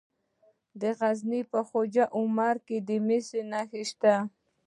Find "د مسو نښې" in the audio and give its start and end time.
2.87-3.83